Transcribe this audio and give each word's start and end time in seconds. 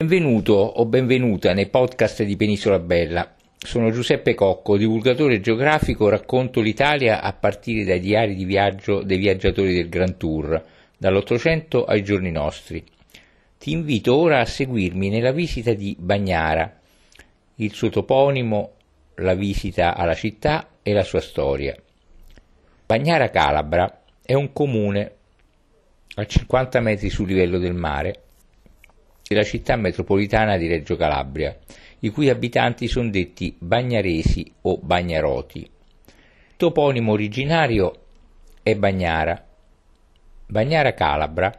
Benvenuto 0.00 0.54
o 0.54 0.86
benvenuta 0.86 1.52
nei 1.52 1.68
podcast 1.68 2.22
di 2.22 2.34
Penisola 2.34 2.78
Bella. 2.78 3.34
Sono 3.58 3.90
Giuseppe 3.90 4.32
Cocco, 4.32 4.78
divulgatore 4.78 5.40
geografico, 5.40 6.08
racconto 6.08 6.62
l'Italia 6.62 7.20
a 7.20 7.34
partire 7.34 7.84
dai 7.84 8.00
diari 8.00 8.34
di 8.34 8.46
viaggio 8.46 9.02
dei 9.02 9.18
viaggiatori 9.18 9.74
del 9.74 9.90
Grand 9.90 10.16
Tour, 10.16 10.64
dall'Ottocento 10.96 11.84
ai 11.84 12.02
giorni 12.02 12.30
nostri. 12.30 12.82
Ti 13.58 13.72
invito 13.72 14.16
ora 14.16 14.40
a 14.40 14.46
seguirmi 14.46 15.10
nella 15.10 15.32
visita 15.32 15.74
di 15.74 15.94
Bagnara, 16.00 16.80
il 17.56 17.74
suo 17.74 17.90
toponimo, 17.90 18.70
la 19.16 19.34
visita 19.34 19.94
alla 19.94 20.14
città 20.14 20.68
e 20.82 20.94
la 20.94 21.04
sua 21.04 21.20
storia. 21.20 21.76
Bagnara 22.86 23.28
Calabra 23.28 24.00
è 24.22 24.32
un 24.32 24.50
comune 24.54 25.12
a 26.14 26.24
50 26.24 26.80
metri 26.80 27.10
sul 27.10 27.28
livello 27.28 27.58
del 27.58 27.74
mare 27.74 28.22
della 29.30 29.44
città 29.44 29.76
metropolitana 29.76 30.56
di 30.56 30.66
Reggio 30.66 30.96
Calabria, 30.96 31.56
i 32.00 32.08
cui 32.08 32.28
abitanti 32.28 32.88
sono 32.88 33.10
detti 33.10 33.54
bagnaresi 33.56 34.52
o 34.62 34.76
bagnaroti. 34.78 35.58
Il 35.60 36.56
toponimo 36.56 37.12
originario 37.12 37.92
è 38.60 38.74
Bagnara. 38.74 39.40
Bagnara 40.46 40.94
Calabra 40.94 41.56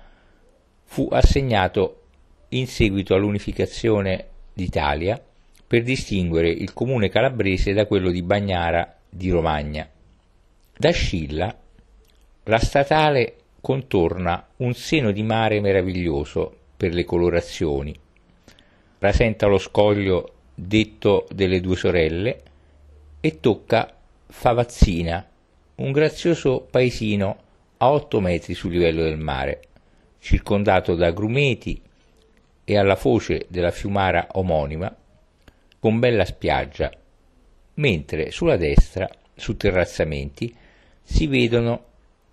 fu 0.84 1.08
assegnato 1.14 2.02
in 2.50 2.68
seguito 2.68 3.16
all'unificazione 3.16 4.26
d'Italia 4.52 5.18
per 5.66 5.84
distinguere 5.84 6.50
il 6.50 6.74
comune 6.74 7.08
calabrese 7.08 7.72
da 7.72 7.86
quello 7.86 8.12
di 8.12 8.22
Bagnara 8.22 8.98
di 9.10 9.30
Romagna. 9.30 9.90
Da 10.76 10.92
Scilla 10.92 11.58
la 12.44 12.60
statale 12.60 13.36
contorna 13.62 14.46
un 14.58 14.74
seno 14.74 15.12
di 15.12 15.24
mare 15.24 15.62
meraviglioso 15.62 16.58
per 16.82 16.96
le 16.96 17.06
colorazioni. 17.06 17.96
Rasenta 18.98 19.46
lo 19.46 19.60
scoglio 19.60 20.34
detto 20.56 21.28
delle 21.32 21.62
due 21.62 21.76
sorelle 21.76 22.42
e 23.20 23.40
tocca 23.40 23.96
Favazzina, 24.26 25.24
un 25.76 25.92
grazioso 25.92 26.68
paesino 26.68 27.38
a 27.78 27.92
8 27.92 28.20
metri 28.20 28.56
sul 28.56 28.72
livello 28.72 29.04
del 29.04 29.20
mare, 29.20 29.62
circondato 30.18 30.96
da 30.96 31.12
grumeti 31.12 31.80
e 32.64 32.78
alla 32.80 32.96
foce 32.96 33.46
della 33.48 33.70
fiumara 33.70 34.30
omonima, 34.32 34.92
con 35.78 36.00
bella 36.00 36.26
spiaggia, 36.26 36.90
mentre 37.76 38.32
sulla 38.32 38.58
destra, 38.58 39.08
su 39.36 39.56
terrazzamenti, 39.56 40.52
si 41.04 41.28
vedono 41.28 41.84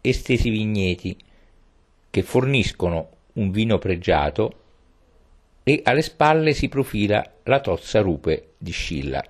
estesi 0.01 0.49
vigneti 0.49 1.15
che 2.09 2.23
forniscono 2.23 3.17
un 3.39 3.51
vino 3.51 3.79
pregiato 3.79 4.53
e 5.63 5.81
alle 5.85 6.03
spalle 6.03 6.53
si 6.53 6.69
profila 6.69 7.25
la 7.45 7.61
tozza 7.61 8.01
rupe 8.01 8.55
di 8.59 8.73
Scilla. 8.73 9.25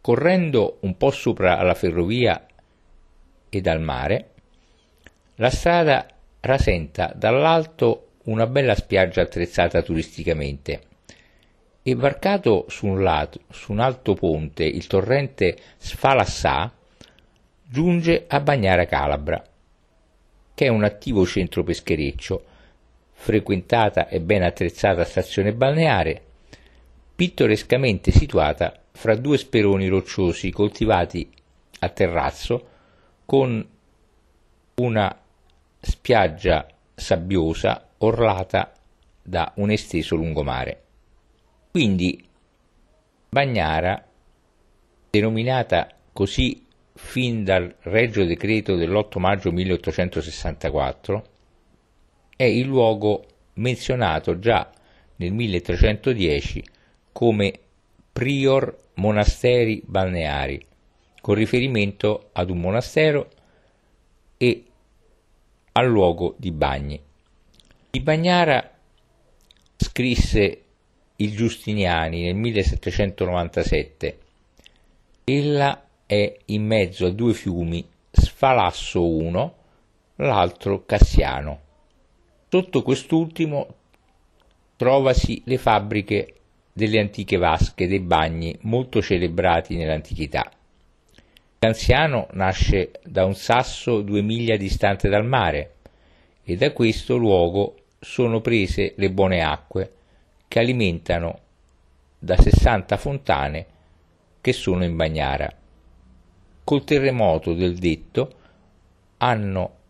Correndo 0.00 0.78
un 0.80 0.96
po' 0.96 1.10
sopra 1.10 1.62
la 1.62 1.74
ferrovia 1.74 2.46
e 3.48 3.60
dal 3.60 3.80
mare, 3.80 4.30
la 5.36 5.50
strada 5.50 6.06
rasenta 6.40 7.12
dall'alto 7.14 8.08
una 8.24 8.46
bella 8.46 8.74
spiaggia 8.74 9.22
attrezzata 9.22 9.82
turisticamente 9.82 10.82
e 11.82 11.94
varcato 11.94 12.66
su 12.68 12.86
un, 12.86 13.02
lato, 13.02 13.40
su 13.50 13.72
un 13.72 13.80
alto 13.80 14.14
ponte 14.14 14.64
il 14.64 14.86
torrente 14.86 15.56
Sfalassà 15.76 16.72
giunge 17.64 18.24
a 18.28 18.38
Bagnara 18.40 18.84
Calabra, 18.84 19.42
che 20.54 20.66
è 20.66 20.68
un 20.68 20.84
attivo 20.84 21.26
centro 21.26 21.64
peschereccio 21.64 22.44
frequentata 23.22 24.08
e 24.08 24.20
ben 24.20 24.42
attrezzata 24.42 25.04
stazione 25.04 25.54
balneare, 25.54 26.20
pittorescamente 27.14 28.10
situata 28.10 28.76
fra 28.90 29.14
due 29.14 29.38
speroni 29.38 29.86
rocciosi 29.86 30.50
coltivati 30.50 31.30
a 31.78 31.88
terrazzo 31.88 32.66
con 33.24 33.64
una 34.74 35.20
spiaggia 35.78 36.66
sabbiosa 36.96 37.90
orlata 37.98 38.72
da 39.22 39.52
un 39.54 39.70
esteso 39.70 40.16
lungomare. 40.16 40.82
Quindi 41.70 42.28
Bagnara, 43.28 44.04
denominata 45.10 45.88
così 46.12 46.66
fin 46.92 47.44
dal 47.44 47.72
Regio 47.82 48.24
Decreto 48.24 48.74
dell'8 48.74 49.20
maggio 49.20 49.52
1864, 49.52 51.31
è 52.42 52.46
il 52.46 52.66
luogo 52.66 53.24
menzionato 53.54 54.40
già 54.40 54.68
nel 55.16 55.32
1310 55.32 56.64
come 57.12 57.56
prior 58.12 58.76
monasteri 58.94 59.80
balneari, 59.86 60.60
con 61.20 61.36
riferimento 61.36 62.30
ad 62.32 62.50
un 62.50 62.58
monastero 62.58 63.30
e 64.38 64.64
al 65.70 65.86
luogo 65.86 66.34
di 66.36 66.50
bagni. 66.50 67.00
Di 67.90 68.00
Bagnara 68.00 68.72
scrisse 69.76 70.62
il 71.14 71.36
Giustiniani 71.36 72.24
nel 72.24 72.34
1797. 72.34 74.18
Ella 75.22 75.86
è 76.06 76.38
in 76.46 76.66
mezzo 76.66 77.06
a 77.06 77.10
due 77.10 77.34
fiumi, 77.34 77.88
Sfalasso 78.10 79.06
uno, 79.06 79.54
l'altro 80.16 80.84
Cassiano. 80.84 81.70
Sotto 82.54 82.82
quest'ultimo 82.82 83.66
trovasi 84.76 85.40
le 85.46 85.56
fabbriche 85.56 86.34
delle 86.70 87.00
antiche 87.00 87.38
vasche 87.38 87.88
dei 87.88 88.00
bagni 88.00 88.54
molto 88.64 89.00
celebrati 89.00 89.74
nell'antichità. 89.74 90.52
L'anziano 91.60 92.26
nasce 92.32 92.90
da 93.04 93.24
un 93.24 93.34
sasso 93.34 94.02
due 94.02 94.20
miglia 94.20 94.58
distante 94.58 95.08
dal 95.08 95.24
mare 95.24 95.76
e 96.44 96.56
da 96.56 96.72
questo 96.72 97.16
luogo 97.16 97.76
sono 97.98 98.42
prese 98.42 98.92
le 98.96 99.10
buone 99.10 99.42
acque 99.42 99.92
che 100.46 100.58
alimentano 100.58 101.38
da 102.18 102.36
60 102.36 102.96
fontane 102.98 103.66
che 104.42 104.52
sono 104.52 104.84
in 104.84 104.94
Bagnara. 104.94 105.50
Col 106.64 106.84
terremoto 106.84 107.54
del 107.54 107.78
detto 107.78 108.34
hanno 109.16 109.80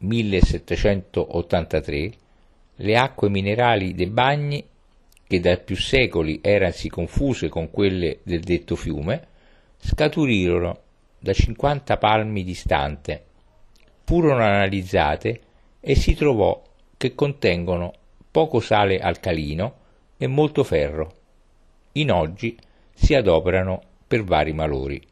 1783 0.00 2.10
le 2.76 2.96
acque 2.96 3.28
minerali 3.28 3.94
dei 3.94 4.06
bagni, 4.06 4.64
che 5.26 5.40
da 5.40 5.56
più 5.58 5.76
secoli 5.76 6.40
eransi 6.42 6.88
confuse 6.88 7.48
con 7.48 7.70
quelle 7.70 8.20
del 8.22 8.40
detto 8.40 8.76
fiume, 8.76 9.26
scaturirono 9.78 10.78
da 11.18 11.32
50 11.32 11.96
palmi 11.98 12.42
distante, 12.42 13.24
furono 14.04 14.42
analizzate 14.42 15.40
e 15.80 15.94
si 15.94 16.14
trovò 16.14 16.62
che 16.96 17.14
contengono 17.14 17.92
poco 18.30 18.60
sale 18.60 18.98
alcalino 18.98 19.76
e 20.16 20.26
molto 20.26 20.64
ferro. 20.64 21.14
In 21.92 22.10
oggi 22.10 22.56
si 22.94 23.14
adoperano 23.14 23.82
per 24.06 24.24
vari 24.24 24.52
malori. 24.52 25.09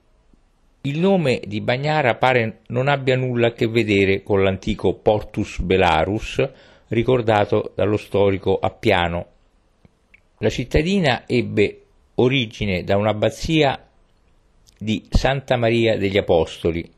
Il 0.82 1.00
nome 1.00 1.40
di 1.44 1.60
Bagnara 1.60 2.14
pare 2.14 2.60
non 2.68 2.86
abbia 2.86 3.16
nulla 3.16 3.48
a 3.48 3.52
che 3.52 3.66
vedere 3.66 4.22
con 4.22 4.44
l'antico 4.44 4.94
Portus 4.94 5.58
Belarus 5.60 6.48
ricordato 6.88 7.72
dallo 7.74 7.96
storico 7.96 8.58
Appiano. 8.60 9.26
La 10.38 10.48
cittadina 10.48 11.26
ebbe 11.26 11.82
origine 12.14 12.84
da 12.84 12.96
un'abbazia 12.96 13.86
di 14.78 15.04
Santa 15.10 15.56
Maria 15.56 15.98
degli 15.98 16.16
Apostoli, 16.16 16.88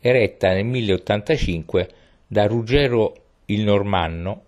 eretta 0.00 0.52
nel 0.52 0.66
1085 0.66 1.88
da 2.26 2.46
Ruggero 2.46 3.14
il 3.46 3.64
Normanno 3.64 4.42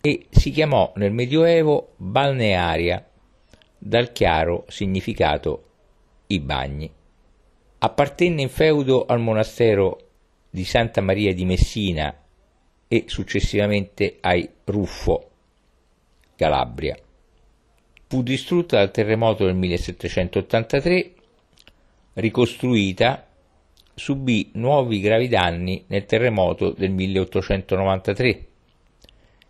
e 0.00 0.26
si 0.30 0.50
chiamò 0.50 0.92
nel 0.96 1.12
Medioevo 1.12 1.94
balnearia, 1.96 3.06
dal 3.78 4.10
chiaro 4.10 4.64
significato 4.66 5.64
i 6.26 6.40
bagni. 6.40 6.96
Appartenne 7.80 8.42
in 8.42 8.48
feudo 8.48 9.06
al 9.06 9.20
monastero 9.20 10.08
di 10.50 10.64
Santa 10.64 11.00
Maria 11.00 11.32
di 11.32 11.44
Messina 11.44 12.12
e 12.88 13.04
successivamente 13.06 14.16
ai 14.20 14.48
Ruffo, 14.64 15.30
Calabria. 16.34 16.98
Fu 18.08 18.22
distrutta 18.24 18.78
dal 18.78 18.90
terremoto 18.90 19.44
del 19.44 19.54
1783, 19.54 21.12
ricostruita, 22.14 23.28
subì 23.94 24.50
nuovi 24.54 24.98
gravi 24.98 25.28
danni 25.28 25.84
nel 25.86 26.04
terremoto 26.04 26.70
del 26.70 26.90
1893 26.90 28.46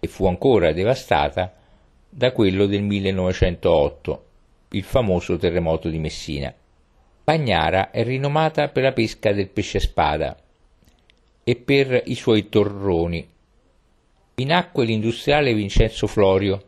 e 0.00 0.06
fu 0.06 0.26
ancora 0.26 0.72
devastata 0.72 1.54
da 2.10 2.32
quello 2.32 2.66
del 2.66 2.82
1908, 2.82 4.24
il 4.72 4.82
famoso 4.82 5.38
terremoto 5.38 5.88
di 5.88 5.98
Messina. 5.98 6.52
Bagnara 7.28 7.90
è 7.90 8.04
rinomata 8.04 8.68
per 8.68 8.84
la 8.84 8.92
pesca 8.92 9.32
del 9.32 9.50
pesce 9.50 9.80
spada 9.80 10.34
e 11.44 11.56
per 11.56 12.04
i 12.06 12.14
suoi 12.14 12.48
torroni. 12.48 13.28
Vi 14.34 14.44
nacque 14.46 14.86
l'industriale 14.86 15.52
Vincenzo 15.52 16.06
Florio, 16.06 16.64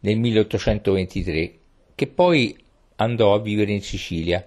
nel 0.00 0.18
1823, 0.18 1.52
che 1.94 2.06
poi 2.06 2.56
andò 2.96 3.34
a 3.34 3.40
vivere 3.40 3.72
in 3.72 3.82
Sicilia 3.82 4.42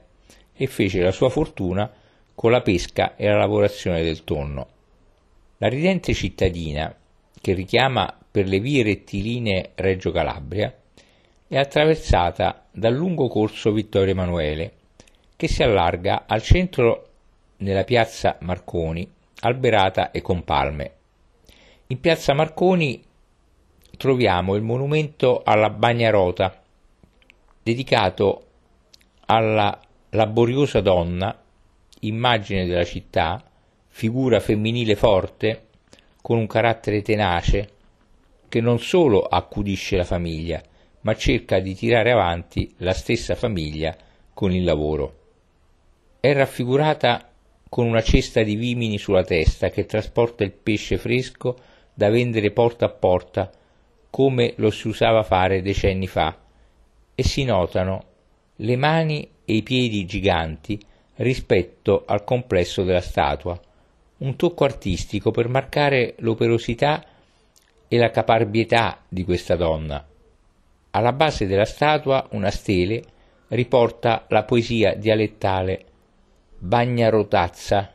e 0.51 0.65
fece 0.65 1.01
la 1.01 1.11
sua 1.11 1.29
fortuna 1.29 1.93
con 2.33 2.49
la 2.49 2.61
pesca 2.61 3.15
e 3.15 3.27
la 3.27 3.37
lavorazione 3.37 4.01
del 4.01 4.23
tonno. 4.23 4.67
La 5.59 5.67
ridente 5.67 6.15
cittadina, 6.15 6.91
che 7.39 7.53
richiama 7.53 8.17
per 8.31 8.47
le 8.47 8.59
vie 8.59 8.81
rettilinee 8.81 9.73
Reggio 9.75 10.11
Calabria, 10.11 10.75
è 11.47 11.55
attraversata 11.55 12.65
dal 12.71 12.95
lungo 12.95 13.27
corso 13.27 13.71
Vittorio 13.71 14.13
Emanuele, 14.13 14.73
che 15.35 15.47
si 15.47 15.63
allarga 15.63 16.25
al 16.27 16.41
centro 16.41 17.09
nella 17.57 17.83
piazza 17.83 18.37
Marconi, 18.41 19.09
alberata 19.41 20.11
e 20.11 20.21
con 20.21 20.43
palme. 20.43 20.91
In 21.87 21.99
piazza 21.99 22.33
Marconi 22.33 23.03
troviamo 23.97 24.55
il 24.55 24.61
monumento 24.61 25.41
alla 25.43 25.69
Bagnarota, 25.69 26.61
dedicato 27.61 28.45
alla 29.25 29.79
laboriosa 30.09 30.81
donna, 30.81 31.37
immagine 32.01 32.65
della 32.65 32.83
città, 32.83 33.43
figura 33.87 34.39
femminile 34.39 34.95
forte, 34.95 35.67
con 36.21 36.37
un 36.37 36.47
carattere 36.47 37.01
tenace, 37.01 37.69
che 38.47 38.61
non 38.61 38.79
solo 38.79 39.21
accudisce 39.21 39.97
la 39.97 40.03
famiglia, 40.03 40.61
ma 41.01 41.15
cerca 41.15 41.59
di 41.59 41.75
tirare 41.75 42.11
avanti 42.11 42.73
la 42.77 42.93
stessa 42.93 43.35
famiglia 43.35 43.95
con 44.33 44.51
il 44.51 44.63
lavoro. 44.63 45.24
È 46.25 46.33
raffigurata 46.33 47.29
con 47.69 47.85
una 47.85 48.01
cesta 48.01 48.41
di 48.41 48.55
vimini 48.55 48.97
sulla 48.97 49.23
testa 49.23 49.69
che 49.69 49.85
trasporta 49.85 50.43
il 50.43 50.53
pesce 50.53 50.97
fresco 50.97 51.55
da 51.93 52.09
vendere 52.09 52.49
porta 52.49 52.85
a 52.85 52.89
porta 52.89 53.51
come 54.09 54.53
lo 54.55 54.71
si 54.71 54.87
usava 54.87 55.21
fare 55.21 55.61
decenni 55.61 56.07
fa 56.07 56.35
e 57.13 57.23
si 57.23 57.43
notano 57.43 58.03
le 58.55 58.75
mani 58.75 59.29
e 59.45 59.53
i 59.53 59.61
piedi 59.61 60.03
giganti 60.05 60.83
rispetto 61.17 62.05
al 62.07 62.23
complesso 62.23 62.81
della 62.81 63.01
statua, 63.01 63.59
un 64.17 64.35
tocco 64.35 64.63
artistico 64.63 65.29
per 65.29 65.47
marcare 65.47 66.15
l'operosità 66.17 67.05
e 67.87 67.97
la 67.99 68.09
caparbietà 68.09 69.03
di 69.07 69.23
questa 69.23 69.55
donna. 69.55 70.03
Alla 70.89 71.13
base 71.13 71.45
della 71.45 71.65
statua 71.65 72.27
una 72.31 72.49
stele 72.49 73.03
riporta 73.49 74.25
la 74.29 74.41
poesia 74.41 74.95
dialettale 74.95 75.93
Bagnarotazza 76.67 77.93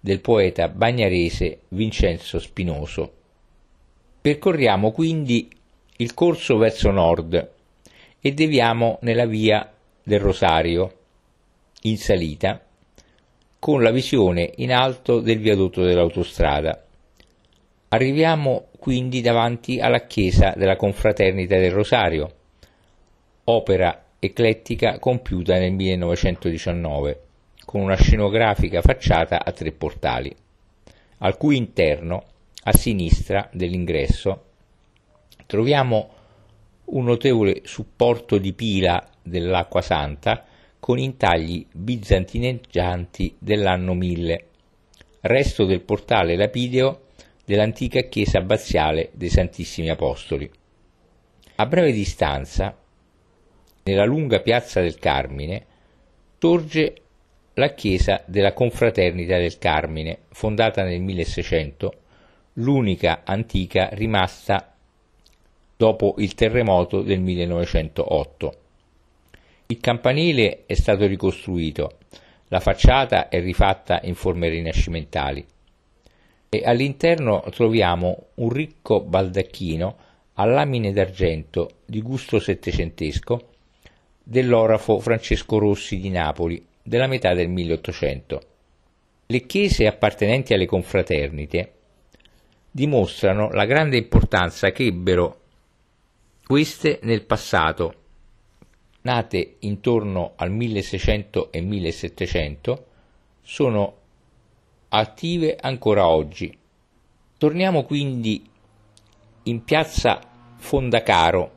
del 0.00 0.22
poeta 0.22 0.66
bagnarese 0.70 1.64
Vincenzo 1.68 2.38
Spinoso. 2.38 3.12
Percorriamo 4.18 4.92
quindi 4.92 5.54
il 5.98 6.14
corso 6.14 6.56
verso 6.56 6.90
nord 6.90 7.50
e 8.18 8.32
deviamo 8.32 8.96
nella 9.02 9.26
via 9.26 9.70
del 10.02 10.20
Rosario, 10.20 10.94
in 11.82 11.98
salita, 11.98 12.64
con 13.58 13.82
la 13.82 13.90
visione 13.90 14.52
in 14.56 14.72
alto 14.72 15.20
del 15.20 15.38
viadotto 15.38 15.82
dell'autostrada. 15.82 16.82
Arriviamo 17.88 18.68
quindi 18.78 19.20
davanti 19.20 19.80
alla 19.80 20.06
chiesa 20.06 20.54
della 20.56 20.76
Confraternita 20.76 21.58
del 21.58 21.72
Rosario, 21.72 22.34
opera 23.44 24.02
eclettica 24.18 24.98
compiuta 24.98 25.58
nel 25.58 25.72
1919, 25.72 27.24
con 27.66 27.80
una 27.80 27.96
scenografica 27.96 28.80
facciata 28.80 29.44
a 29.44 29.50
tre 29.50 29.72
portali, 29.72 30.34
al 31.18 31.36
cui 31.36 31.56
interno, 31.56 32.24
a 32.62 32.72
sinistra 32.72 33.50
dell'ingresso, 33.52 34.44
troviamo 35.44 36.10
un 36.84 37.04
notevole 37.04 37.62
supporto 37.64 38.38
di 38.38 38.52
pila 38.52 39.04
dell'acqua 39.20 39.82
santa 39.82 40.44
con 40.78 40.98
intagli 40.98 41.66
bizantineggianti 41.72 43.34
dell'anno 43.40 43.94
1000, 43.94 44.44
resto 45.22 45.64
del 45.64 45.80
portale 45.80 46.36
lapideo 46.36 47.06
dell'antica 47.44 48.02
chiesa 48.02 48.38
abbaziale 48.38 49.10
dei 49.12 49.28
Santissimi 49.28 49.90
Apostoli. 49.90 50.48
A 51.56 51.66
breve 51.66 51.90
distanza, 51.90 52.76
nella 53.82 54.04
lunga 54.04 54.40
piazza 54.40 54.80
del 54.80 54.98
Carmine, 54.98 55.66
sorge 56.38 57.02
la 57.58 57.72
chiesa 57.72 58.22
della 58.26 58.52
Confraternita 58.52 59.38
del 59.38 59.56
Carmine, 59.56 60.18
fondata 60.28 60.82
nel 60.82 61.00
1600, 61.00 61.94
l'unica 62.54 63.22
antica 63.24 63.88
rimasta 63.92 64.74
dopo 65.74 66.16
il 66.18 66.34
terremoto 66.34 67.00
del 67.00 67.20
1908. 67.20 68.56
Il 69.68 69.80
campanile 69.80 70.64
è 70.66 70.74
stato 70.74 71.06
ricostruito, 71.06 71.96
la 72.48 72.60
facciata 72.60 73.30
è 73.30 73.40
rifatta 73.40 74.00
in 74.02 74.14
forme 74.14 74.50
rinascimentali 74.50 75.44
e 76.50 76.62
all'interno 76.62 77.42
troviamo 77.50 78.26
un 78.34 78.50
ricco 78.50 79.00
baldacchino 79.00 79.96
a 80.34 80.44
lamine 80.44 80.92
d'argento 80.92 81.70
di 81.86 82.02
gusto 82.02 82.38
settecentesco 82.38 83.48
dell'orafo 84.22 84.98
Francesco 85.00 85.56
Rossi 85.56 85.98
di 85.98 86.10
Napoli 86.10 86.74
della 86.86 87.08
metà 87.08 87.34
del 87.34 87.48
1800. 87.48 88.42
Le 89.26 89.40
chiese 89.46 89.88
appartenenti 89.88 90.54
alle 90.54 90.66
confraternite 90.66 91.72
dimostrano 92.70 93.50
la 93.50 93.64
grande 93.64 93.96
importanza 93.96 94.70
che 94.70 94.84
ebbero 94.84 95.40
queste 96.46 97.00
nel 97.02 97.24
passato, 97.24 97.94
nate 99.02 99.56
intorno 99.60 100.34
al 100.36 100.52
1600 100.52 101.50
e 101.50 101.60
1700, 101.60 102.86
sono 103.42 103.96
attive 104.90 105.56
ancora 105.60 106.06
oggi. 106.06 106.56
Torniamo 107.36 107.82
quindi 107.82 108.48
in 109.42 109.64
piazza 109.64 110.20
Fondacaro, 110.56 111.50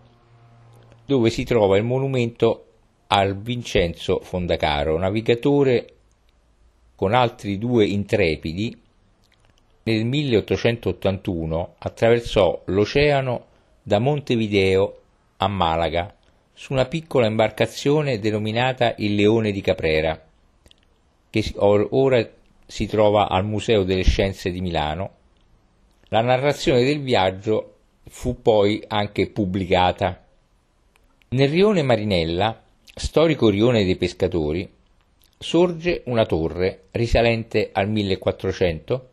dove 1.06 1.30
si 1.30 1.44
trova 1.44 1.78
il 1.78 1.84
monumento 1.84 2.69
al 3.11 3.38
Vincenzo 3.38 4.19
Fondacaro, 4.19 4.97
navigatore 4.97 5.94
con 6.95 7.13
altri 7.13 7.57
due 7.57 7.85
intrepidi, 7.85 8.77
nel 9.83 10.06
1881 10.06 11.75
attraversò 11.79 12.61
l'oceano 12.65 13.45
da 13.81 13.97
Montevideo 14.00 15.01
a 15.38 15.47
Malaga 15.47 16.13
su 16.53 16.73
una 16.73 16.85
piccola 16.85 17.25
imbarcazione 17.25 18.19
denominata 18.19 18.94
il 18.97 19.16
Leone 19.16 19.51
di 19.51 19.61
Caprera, 19.61 20.21
che 21.30 21.54
ora 21.56 22.30
si 22.66 22.85
trova 22.85 23.30
al 23.30 23.45
Museo 23.45 23.83
delle 23.83 24.04
Scienze 24.04 24.51
di 24.51 24.61
Milano. 24.61 25.11
La 26.09 26.21
narrazione 26.21 26.83
del 26.83 27.01
viaggio 27.01 27.75
fu 28.07 28.42
poi 28.42 28.83
anche 28.87 29.30
pubblicata. 29.30 30.23
Nel 31.30 31.49
rione 31.49 31.81
Marinella, 31.81 32.61
storico 32.94 33.50
rione 33.50 33.84
dei 33.86 33.96
pescatori, 33.96 34.69
sorge 35.38 36.02
una 36.06 36.26
torre 36.26 36.88
risalente 36.92 37.69
al 37.72 37.90
1400 37.90 39.10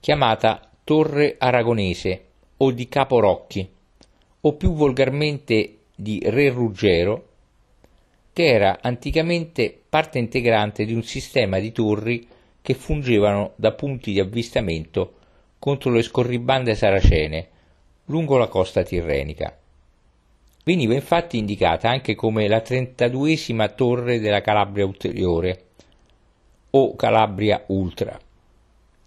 chiamata 0.00 0.68
Torre 0.82 1.36
Aragonese 1.38 2.24
o 2.56 2.72
di 2.72 2.88
Capo 2.88 3.20
Rocchi 3.20 3.68
o 4.40 4.54
più 4.54 4.72
volgarmente 4.72 5.76
di 5.94 6.20
Re 6.24 6.48
Ruggero, 6.48 7.28
che 8.32 8.46
era 8.46 8.78
anticamente 8.82 9.80
parte 9.88 10.18
integrante 10.18 10.84
di 10.84 10.92
un 10.92 11.04
sistema 11.04 11.60
di 11.60 11.70
torri 11.70 12.26
che 12.60 12.74
fungevano 12.74 13.52
da 13.54 13.72
punti 13.72 14.12
di 14.12 14.18
avvistamento 14.18 15.14
contro 15.60 15.92
le 15.92 16.02
scorribande 16.02 16.74
saracene 16.74 17.48
lungo 18.06 18.36
la 18.36 18.48
costa 18.48 18.82
tirrenica. 18.82 19.56
Veniva 20.64 20.94
infatti 20.94 21.38
indicata 21.38 21.90
anche 21.90 22.14
come 22.14 22.46
la 22.46 22.58
32esima 22.58 23.74
torre 23.74 24.20
della 24.20 24.40
Calabria 24.40 24.86
ulteriore 24.86 25.64
o 26.70 26.94
Calabria 26.94 27.64
Ultra. 27.66 28.16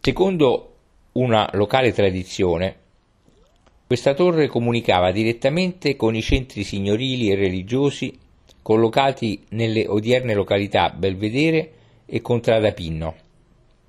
Secondo 0.02 0.74
una 1.14 1.50
locale 1.54 1.94
tradizione, 1.94 2.76
questa 3.88 4.14
torre 4.14 4.48
comunicava 4.48 5.14
direttamente 5.14 5.96
con 5.96 6.14
i 6.14 6.22
centri 6.22 6.66
signorili 6.66 7.32
e 7.32 7.36
religiosi 7.36 8.20
collocati 8.62 9.46
nelle 9.52 9.88
odierne 9.88 10.34
località 10.34 10.90
Belvedere 10.90 11.72
e 12.06 12.20
Contrada 12.20 12.74
Pinno. 12.74 13.16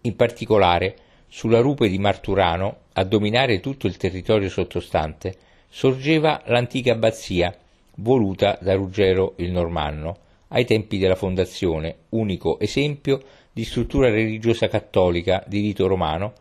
In 0.03 0.15
particolare, 0.15 0.97
sulla 1.27 1.59
rupe 1.59 1.89
di 1.89 1.99
Marturano, 1.99 2.77
a 2.93 3.03
dominare 3.03 3.59
tutto 3.59 3.89
il 3.89 3.97
territorio 3.97 4.49
sottostante, 4.49 5.37
sorgeva 5.69 6.43
l'antica 6.47 6.93
abbazia 6.93 7.57
voluta 7.97 8.59
da 8.61 8.75
Ruggero 8.75 9.35
il 9.37 9.51
Normanno 9.53 10.19
ai 10.49 10.65
tempi 10.65 10.99
della 10.99 11.15
fondazione, 11.15 11.97
unico 12.11 12.59
esempio 12.61 13.23
di 13.53 13.65
struttura 13.65 14.11
religiosa 14.11 14.69
cattolica 14.69 15.43
di 15.47 15.61
rito 15.61 15.87
romano 15.87 16.33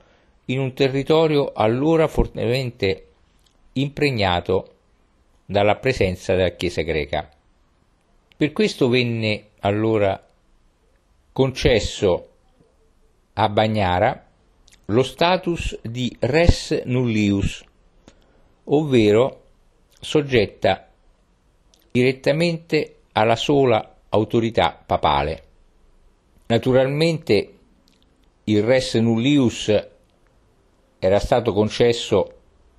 in 0.46 0.60
un 0.60 0.74
territorio 0.74 1.54
allora 1.54 2.08
fortemente 2.08 3.08
impregnato 3.74 4.74
dalla 5.46 5.76
presenza 5.76 6.36
della 6.36 6.56
Chiesa 6.56 6.82
greca. 6.82 7.30
Per 8.38 8.52
questo 8.52 8.90
venne 8.90 9.50
allora 9.60 10.22
concesso 11.32 12.30
a 13.34 13.50
Bagnara 13.50 14.26
lo 14.86 15.04
status 15.04 15.80
di 15.82 16.16
res 16.20 16.84
nullius, 16.86 17.64
ovvero 18.66 19.44
soggetta 20.00 20.88
direttamente 21.92 22.98
alla 23.14 23.36
sola 23.36 23.98
autorità 24.10 24.82
papale. 24.86 25.44
Naturalmente 26.48 27.54
il 28.44 28.64
res 28.64 28.96
nullius 28.96 29.88
era 31.00 31.20
stato 31.20 31.54
concesso 31.54 32.34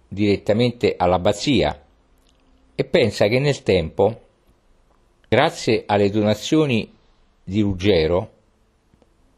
direttamente 0.08 0.94
all'abbazia 0.96 1.82
e 2.74 2.84
pensa 2.84 3.26
che 3.26 3.38
nel 3.38 3.62
tempo, 3.62 4.20
grazie 5.28 5.84
alle 5.86 6.10
donazioni 6.10 6.92
di 7.42 7.60
Ruggero, 7.60 8.32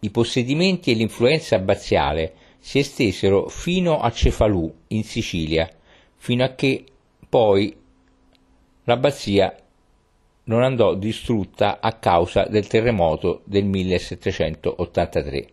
i 0.01 0.11
possedimenti 0.11 0.91
e 0.91 0.95
l'influenza 0.95 1.57
abbaziale 1.57 2.35
si 2.59 2.79
estesero 2.79 3.49
fino 3.49 4.01
a 4.01 4.11
Cefalù, 4.11 4.73
in 4.89 5.05
Sicilia, 5.05 5.69
fino 6.19 6.45
a 6.45 6.51
che 6.51 6.85
poi 7.29 7.75
l'abbazia 8.85 9.55
non 10.45 10.63
andò 10.63 10.95
distrutta 10.95 11.81
a 11.81 11.95
causa 11.95 12.45
del 12.45 12.67
terremoto 12.67 13.43
del 13.45 13.65
1783. 13.65 15.49